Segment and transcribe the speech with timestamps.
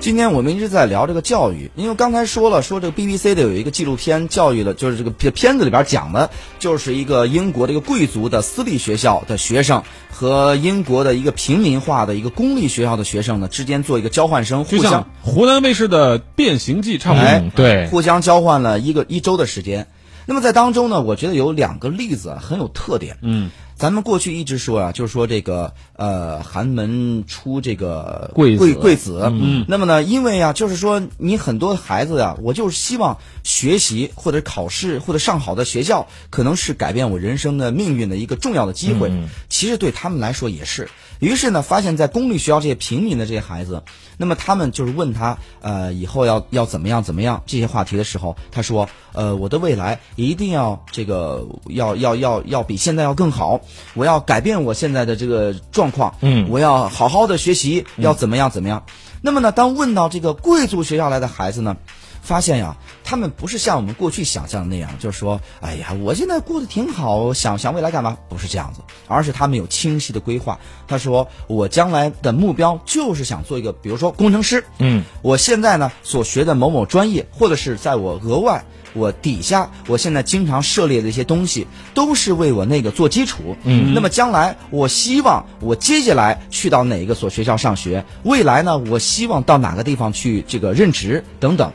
[0.00, 17.50] 今天我们一直在聊这个教育，因为刚才说了，说这个 BBC 的有一个纪录片教育的，就是这个片片子里边讲的，就是一个英国的一个贵族的私立学校的学生和英国的一个平民化的一个公立学校的学生呢之间做一个交换生，互相湖南卫视的《变形记》差不多。
[17.54, 19.86] 对互相交换了一个一周的时间。
[20.24, 23.18] 那么在当中呢，我觉得有两个例子很有特点。
[23.20, 23.50] 嗯，
[23.80, 29.22] 咱们过去一直说啊，就是说这个呃寒门出这个贵贵贵子。
[29.32, 39.10] 嗯，那么呢，因为啊，就是说你很多孩子呀、我就是希望学习或者考试或者上好的学校，可能是改变我人生的命运的一个重要的机会。
[39.48, 40.90] 其实对他们来说也是。
[41.18, 43.82] 于是呢，发现在公立学校这些平民的这些孩子，
[44.16, 53.60] 那么他们就是问他，呃，以后要要怎么样怎么样这些话题的时候，他说，呃，我的未来一定要这个要要要要比现在要更好，
[53.94, 58.84] 我要改变我现在的这个状况，嗯我要好好的学习，要怎么样怎么样。
[59.22, 61.76] 那么呢，当问到这个贵族学校来的孩子呢，
[62.22, 68.16] 发现呀，他们不是像我们过去想象的那样，就是说，哎呀，我现在过得挺好，想想未来干嘛？
[68.28, 70.58] 不是这样子，而是他们有清晰的规划。
[70.86, 74.64] 他说，我将来的目标就是想做一个，比如说工程师。
[74.78, 78.64] 嗯，我现在呢所学的某某专业，或者是在我额外。
[78.92, 83.56] 我底下，我现在经常涉猎的一些东西，都是为我那个做基础。
[83.62, 91.72] 嗯，那么将来，我希望我接下来去到哪一个所学校上学，未来呢，我希望到哪个地方去这个任职等等。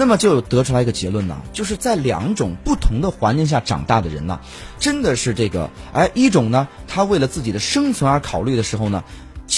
[0.00, 4.40] 那么就得出来一个结论呢，就是在两种不同的环境下长大的人呢，
[4.78, 9.04] 真的是这个，哎，一种呢，他为了自己的生存而考虑的时候呢，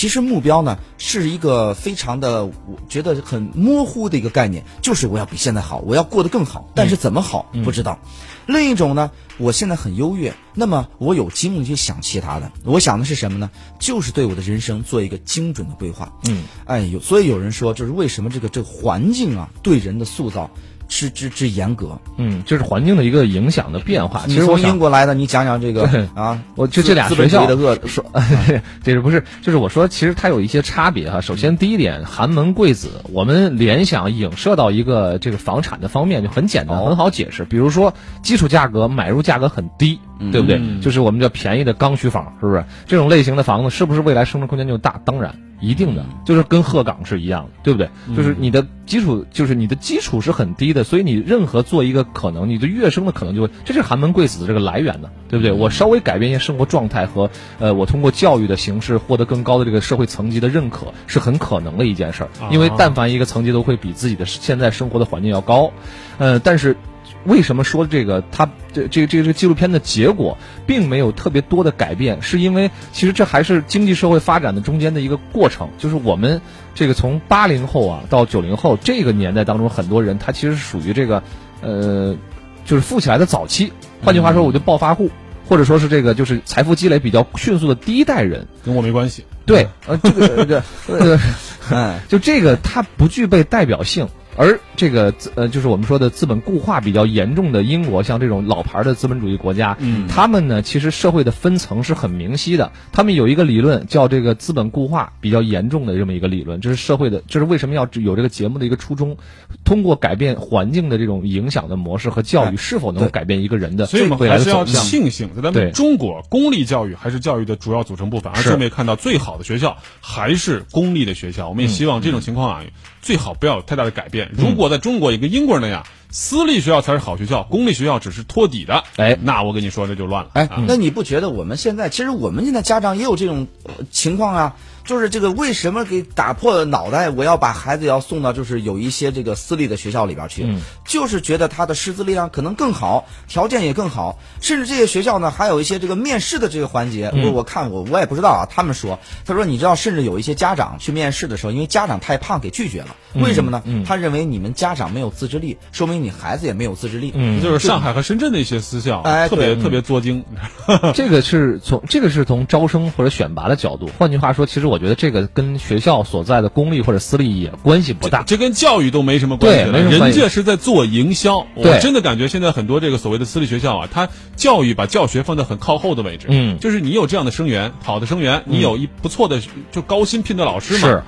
[0.02, 2.52] 其实目标呢是一个非常的，我
[2.88, 8.00] 觉得很模糊的一个概念，就是我要比现在好，我要过得更好，但是怎么好、不知道。
[8.46, 12.50] 另一种呢，我现在很优越，那么我有精力去想其他的。
[12.64, 13.48] 我想的是什么呢？
[13.78, 16.12] 就是对我的人生做一个精准的规划。
[16.26, 20.50] 嗯，哎，有所以有人说，就是为什么这个这个环境啊，对人的塑造
[20.92, 21.98] 之之之严格。
[22.18, 24.24] 嗯，就是环境的一个影响的变化。
[24.26, 28.04] 其实从英，国来的，你讲讲这个啊，我就这俩学校的恶说，
[28.84, 29.24] 这是不是？
[29.40, 31.18] 就是我说，其实它有一些差别哈。
[31.18, 37.42] 首先，第一点，寒门贵子，我们联想影射到一个这个房产的方面就很简单，哦很好解释。
[37.44, 39.98] 比如说，基础价格买入价格很低，
[40.30, 40.60] 对不对？
[40.80, 42.64] 就是我们叫便宜的刚需房，是不是？
[42.86, 45.00] 这种类型的房子是不是未来升值空间就大？
[45.04, 45.34] 当然。
[45.62, 47.88] 一定的，就是跟鹤岗是一样的，对不对？
[48.16, 55.52] 就是你的基础，就是你的基础是很低的，所以你任何做一个可能，你的跃升的可能就会，这是寒门贵子的这个来源呢，对不对？
[55.52, 57.30] 我稍微改变一些生活状态和
[57.60, 62.28] 呃，我通过教育的形式获得更高的这个社会层级的认可，是很可能的一件事儿。
[62.50, 65.70] 因为但凡一个层级都会比自己的现在生活的环境要高，
[66.18, 66.76] 呃，但是。
[67.24, 72.20] 为什么说这个它这这这个纪录片的结果并没有特别多的改变？
[72.22, 76.40] 是因为其实这还是经济社会发展的中间的一个过程，就是我们
[76.74, 81.22] 这个从八零后啊到九零后这个年代当中，很多人他其实是属于这个
[81.60, 82.16] 呃，
[82.64, 83.72] 就是富起来的早期。
[84.02, 85.10] 换句话说，我就暴发户，
[85.48, 88.46] 或者说是这个就是财富积累比较迅速的第一代人。
[88.64, 89.24] 跟我没关系。
[89.46, 91.18] 对，呃，这个这个呃。
[91.70, 102.72] 哎，就这个它不具备代表性，而这个资呃，就是我们说的资本固化比较严重的英国，像这种老牌的资本主义国家，嗯他们呢其实社会的分层是很明晰的。
[102.92, 109.16] 他们有一个理论叫这个资本固化比较严重的这么一个理论，这是社会的，这是为什么要有这个节目的一个初衷，
[109.64, 114.64] 通过改变环境的这种影响的模式和教育，是否能够改变一个人的所以我们还是要。
[114.64, 121.48] 庆幸，在咱们中国，公立教育还是教育的主要组成部分，而且是我们也看到最好的学校还是公立的学校。
[121.48, 122.62] 我们也希望这种情况啊，
[123.00, 124.21] 最好不要有太大的改变。
[124.32, 130.30] 如果在中国也跟英国人那样，私立学校才是好学校，公立学校只是托底的，哎那我跟你说这就乱了。
[130.34, 134.56] 哎啊，那你不觉得我们现在其实我们现在家长也有这种呃情况啊？
[134.84, 140.46] 就是这个为什么给打破了脑袋，我要把孩子要送到就是有一些这个私立的学校里边去，
[140.84, 147.12] 就是觉得他的师资力量可能更好，条件也更好，甚至这些学校呢还有一些这个面试的这个环节。
[147.14, 153.62] 我我看我我也不知道啊，他们说，他说你知道，甚至有一些家长去面试的时候，因为家长太胖给拒绝了，为什么呢？
[153.86, 157.12] 他认为你们家长没有自制力，说明你孩子也没有自制力。
[157.14, 160.24] 嗯就是上海和深圳的一些私校，哎特别特别作精。
[160.94, 163.90] 这个是从这个是从招生或者选拔的角度。
[163.98, 168.22] 换句话说，其实我觉得这个跟学校所在的公立或者私立也关系不大。
[168.22, 171.46] 这跟教育都没什么关系了，对没什么关系人家是在做营销。
[171.54, 176.28] 我对真的感觉现在很多这个所谓的私立学校啊，它教育把教学放在很靠后的位置。
[176.30, 180.80] 嗯就是你有这样的生源，好的生源，你有一不错的就高薪聘的老师嘛。
[180.80, 181.02] 是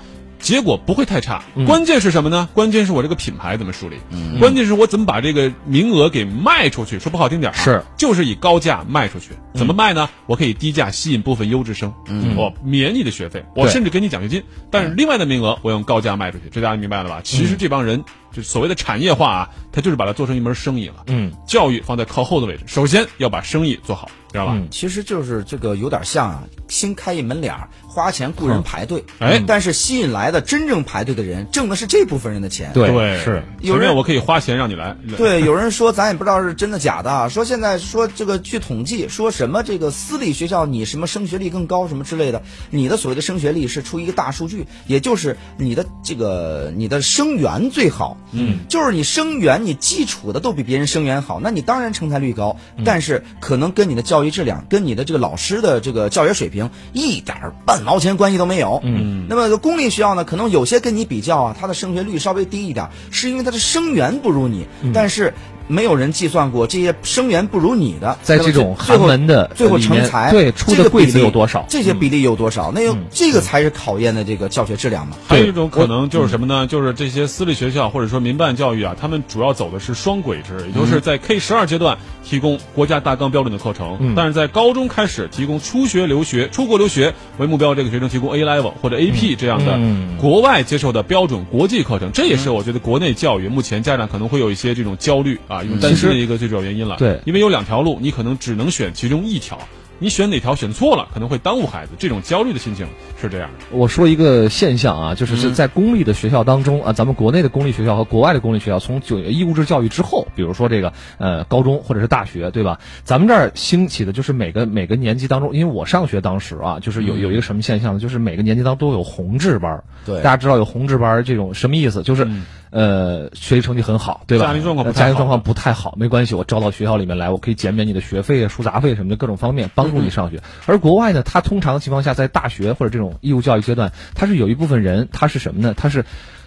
[0.44, 1.42] 结果不会太差。
[1.56, 2.48] 嗯关键是什么呢？
[2.52, 3.96] 关键是我这个品牌怎么树立，
[4.38, 6.98] 关键是我怎么把这个名额给卖出去。
[6.98, 9.30] 说不好听点儿啊是就是以高价卖出去。
[9.54, 10.10] 怎么卖呢？
[10.26, 11.94] 我可以低价吸引部分优质生，
[12.36, 14.42] 我免你的学费，我甚至给你奖学金。
[14.70, 17.20] 但是另外的名额我用高价卖出去，这大家明白了吧？
[17.24, 21.04] 其实这帮人就所谓的产业化啊，他就是把它做成一门生意了。
[21.06, 24.52] 嗯，教育放在靠后的位置，首先要把生意做好，知道吧？
[24.56, 24.66] 嗯。
[24.70, 29.40] 其实就是这个有点像啊，新开一门脸儿，花钱雇人排队，哎。
[29.46, 32.72] 但是吸引来的真正排队的人，挣的是这部分人的钱。
[32.74, 33.44] 对对，是。
[33.60, 65.32] 有人我可以花钱让你来，对，有人说咱也不知道是真的假的啊，说现在说这个据统计说什么这个私立学校你什么升学率更高什么之类的，你的所谓的升学率是出一个大数据，也就是你的这个你的生源最好，嗯，就是你生源你基础的都比别人生源好，那你当然成才率高，但是可能跟你的教育质量跟你的这个老师的这个教学水平一点儿半毛钱关系都没有，嗯，那么公立学校呢，可能有些跟你比较啊，它的升学率稍微低一点，是因为它的生源不如你，但是。
[65.66, 71.64] 没有人计算过这些生源不如你的，在这种寒门的最后成才，对出的贵子有多少？
[71.68, 72.72] 这些比例有多少？
[72.74, 75.16] 那有这个才是考验的这个教学质量嘛。
[75.26, 76.66] 还有一种可能就是什么呢？
[76.66, 92.10] 就是这些私立学校或者说民办教育啊，他们主要走的是双轨制，也就是在 K 十二阶段提供国家大纲标准的课程，嗯但是在高中开始提供出学留学、出国留学为目标，这个学生提供 A level 或者 AP 这样的嗯国外接受的标准国际课程。
[92.12, 96.96] 这也是我觉得国内教育目前家长可能会有一些这种焦虑啊，一种担心的一个最主要原因了。
[96.98, 99.58] 对因为有两条路，你可能只能选其中一条。
[100.00, 102.84] 你选哪条选错了，可能会耽误孩子，这种焦虑的心情
[103.22, 103.64] 是这样的。
[103.70, 112.80] 我说一个现象啊，就是是在公立的学校当中啊，咱们国内的公立学校和国外的公立学校，从九义务制教育之后，比如说这个呃高中或者是大学，对吧？
[113.04, 118.00] 咱们这儿兴起的就是每个每个年级当中，因为我上学当时啊，就是有有一个什么现象呢？
[118.00, 119.82] 就是每个年级当中都有红志班。
[120.04, 122.02] 对大家知道有红志班这种什么意思？
[122.02, 122.28] 就是。
[122.74, 124.46] 呃，学习成绩很好，对吧？
[124.46, 130.42] 家庭状况不太好家庭状况不太好，没关系，我招到学校里面来，我可以减免你的学费啊、书杂费什么的各种方面，帮助你上学。
[130.66, 135.72] 而国外呢，它通常情况下在大学或者这种义务教育阶段，它是有一部分人，他是什么呢？
[135.76, 136.04] 他是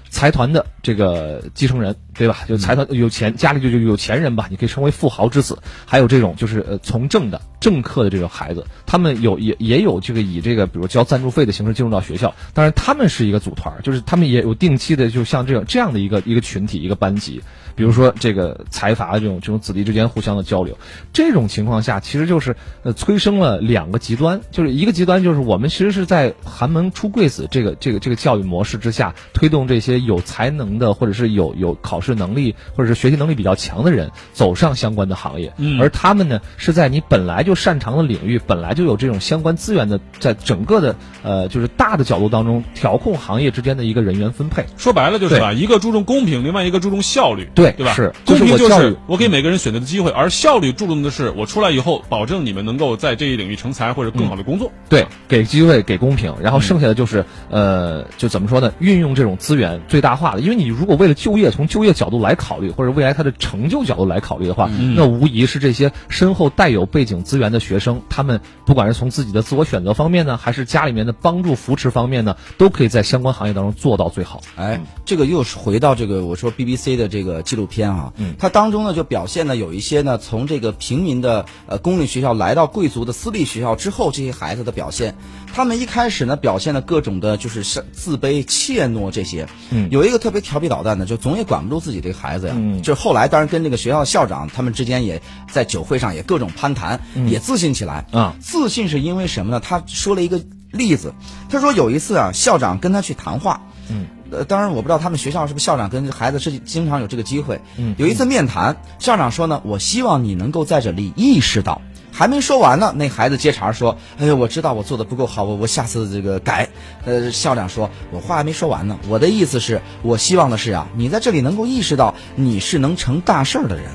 [0.09, 2.39] 财团的这个继承人，对吧？
[2.47, 5.59] 就财团有钱，家里就就有钱人吧，你可以称为富豪之子。
[5.85, 17.41] 还有这种就是呃从政的政客的这种孩子，他们有也也有这个以这个比如交赞助费的形式进入到学校，当然他们是一个组团，就是他们也有定期的，就像这样这样的一个一个群体一个班级。
[17.75, 20.79] 比如说这个财阀的这种这种子弟之间互相的交流，
[21.13, 44.65] 这种情况下其实就是呃催生了两个极端，就是一个极端就是我们其实是在寒门出贵子这个这个这个教育模式之下，推动这些有才能的或者是有有考试能力或者是学习能力比较强的人走上相关的行业，嗯而他们呢是在你本来就擅长的领域，本来就有这种相关资源的，在整个的呃就是大的角度当中调控行业之间的一个人员分配。
[44.77, 47.93] 说白了就是吧，一个注重公平，另外一个注重效率，对对吧？
[47.93, 54.71] 是公平就是我给每个人选择的机会，而效率注重的是我出来以后保证你们能够在这一领域成才或者更好的工作。
[54.89, 58.73] 对，给机会，给公平，然后剩下的就是，呃，就怎么说呢？
[58.79, 60.41] 运用这种资源最大化的。
[60.41, 74.41] 因为你如果为了就业，从就业角度来考虑，或者未来他的成就角度来考虑的话，那无疑是这些身后带有背景资源的学生，他们不管是从自己的自我选择方面呢，还是家里面的帮助扶持方面呢，都可以在相关行业当中做到最好。
[74.55, 78.35] 哎，这个又是回到这个我说 BBC 的这个纪录片啊，嗯。
[78.39, 85.15] 它当中呢就表现了有一些呢从这个平民的呃公立学校来到贵族的私立学校之后，这些孩子的表现，
[85.53, 92.81] 他们一开始呢表现了各种的就是是自卑、怯懦这些，嗯有一个特别调皮捣蛋的，就总也管不住自己这个孩子呀，嗯。
[92.81, 98.05] 就是后来当然跟这个学校校长他们之间也在酒会上也各种攀谈，也自信起来。
[98.11, 98.35] 啊。
[98.39, 99.59] 自信是因为什么呢？
[99.59, 100.41] 他说了一个
[100.71, 101.13] 例子，
[101.49, 107.95] 他说有一次啊，校长跟他去谈话，嗯，呃，当然我不知道他们学校是不是校长跟孩子是经常有这个机会，嗯。
[107.97, 111.81] 有一次面谈，校长说呢，我希望你能够在这里意识到。
[112.17, 116.67] 还没说完呢，那孩子接茬说：“哎呦，我知道我做的不够好，我我下次这个改。”
[117.05, 123.85] 呃，校长说：“我话还没说完呢，我的意思是，我希望的是啊，你在这里能够意识到你是能成大事儿的人。”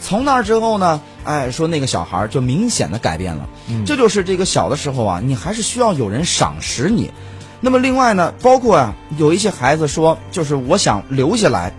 [0.00, 3.46] 从那之后呢，哎，说那个小孩就明显的改变了。
[3.84, 7.10] 这就是这个小的时候啊，你还是需要有人赏识你。
[7.60, 11.74] 那么另外呢，包括啊，有一些孩子说，就是我想留下来，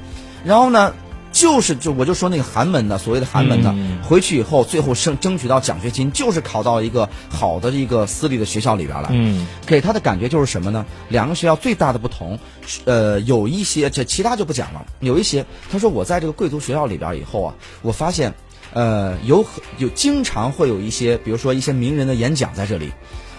[0.46, 0.94] 然后呢，
[1.42, 9.10] 就是就我就说那个寒门的，所谓的寒门的，嗯回去以后最后争争取到奖学金，就是考到一个好的一个私立的学校里边来。
[9.12, 10.86] 嗯给他的感觉就是什么呢？
[11.10, 12.38] 两个学校最大的不同，
[12.86, 14.86] 呃，有一些这其他就不讲了。
[15.00, 18.32] 有一些，他说我在这个贵族学校里边以后啊，我发现，
[18.74, 22.92] 呃，有很有经常会有一些，比如说一些名人的演讲在这里。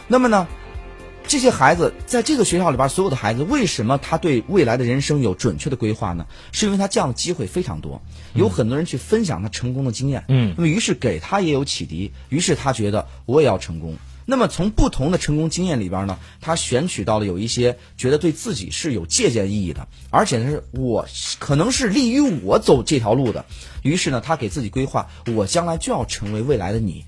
[0.09, 0.45] 那么呢，
[1.33, 6.27] 这些孩子在这个学校里边，所有的孩子为什么他对未来的人生有准确的规划呢？
[6.53, 8.03] 是因为他这样的机会非常多，
[8.35, 10.27] 有很多人去分享他成功的经验。
[10.29, 13.97] 嗯，那么于是给他也有启迪，于是他觉得我也要成功。
[14.27, 21.07] 那么从不同的成功经验里边呢，他选取到了有一些觉得对自己是有借鉴意义的，而且呢是我
[21.39, 23.47] 可能是利于我走这条路的。
[23.81, 27.07] 于是呢，他给自己规划，我将来就要成为未来的你。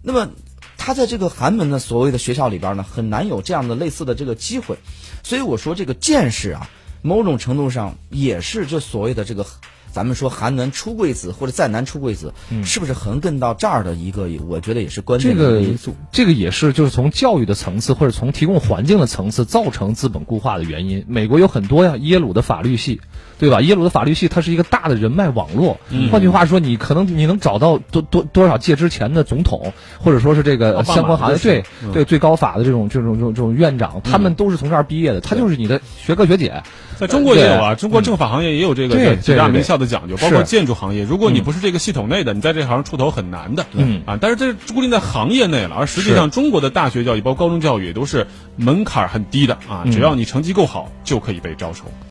[0.00, 0.30] 那么
[0.78, 4.78] 他在这个寒门的所谓的学校里边呢，很难有这样的类似的这个机会。
[5.22, 6.70] 所以我说这个见识啊，
[7.02, 9.44] 某种程度上也是这所谓的这个。
[9.90, 12.32] 咱们说寒门出贵子或者再难出贵子，
[12.64, 14.28] 是不是横亘到这儿的一个？
[14.46, 15.94] 我觉得也是关键的因素。
[16.12, 21.04] 这个也是就是从教育的层次或者从提供环境的层次造成资本固化的原因。
[21.08, 23.00] 美国有很多呀，耶鲁的法律系，
[23.38, 23.60] 对吧？
[23.62, 25.80] 耶鲁的法律系它是一个大的人脉网络。
[26.12, 36.62] 换句话说，你可能你能找到多多多少届之前的总统，或者说是这个相关行业对对最高法的这种这种这种这种院长，他们都是从这儿毕业的，他就是你的学哥学姐。
[36.98, 41.04] 在中国也有啊，中国政法行业也有这个几大名校的讲究，包括建筑行业。
[41.04, 43.64] 如果你不是这个系统内的，你在这行出头很难的。
[43.72, 51.84] 嗯啊，但是这是固定在行业内了，而实际上中国的大学教育包括高中教育也都是门槛很低的啊，只要你成绩够好就可以被招收。